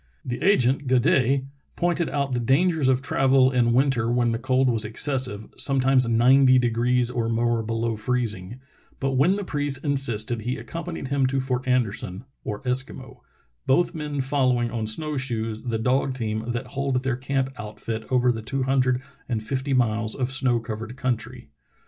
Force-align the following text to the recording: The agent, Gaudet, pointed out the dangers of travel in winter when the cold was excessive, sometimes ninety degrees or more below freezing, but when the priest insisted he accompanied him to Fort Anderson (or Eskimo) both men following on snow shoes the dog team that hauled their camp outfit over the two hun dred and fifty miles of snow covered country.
The 0.25 0.41
agent, 0.41 0.87
Gaudet, 0.87 1.43
pointed 1.75 2.09
out 2.09 2.31
the 2.31 2.39
dangers 2.39 2.87
of 2.87 3.03
travel 3.03 3.51
in 3.51 3.71
winter 3.71 4.11
when 4.11 4.31
the 4.31 4.39
cold 4.39 4.67
was 4.67 4.83
excessive, 4.83 5.47
sometimes 5.57 6.07
ninety 6.07 6.57
degrees 6.57 7.11
or 7.11 7.29
more 7.29 7.61
below 7.61 7.95
freezing, 7.95 8.59
but 8.99 9.11
when 9.11 9.35
the 9.35 9.43
priest 9.43 9.85
insisted 9.85 10.41
he 10.41 10.57
accompanied 10.57 11.09
him 11.09 11.27
to 11.27 11.39
Fort 11.39 11.67
Anderson 11.67 12.25
(or 12.43 12.63
Eskimo) 12.63 13.17
both 13.67 13.93
men 13.93 14.21
following 14.21 14.71
on 14.71 14.87
snow 14.87 15.17
shoes 15.17 15.61
the 15.65 15.77
dog 15.77 16.15
team 16.15 16.51
that 16.51 16.65
hauled 16.73 17.03
their 17.03 17.15
camp 17.15 17.51
outfit 17.57 18.03
over 18.09 18.31
the 18.31 18.41
two 18.41 18.63
hun 18.63 18.79
dred 18.79 19.01
and 19.29 19.43
fifty 19.43 19.71
miles 19.75 20.15
of 20.15 20.31
snow 20.31 20.59
covered 20.59 20.97
country. 20.97 21.51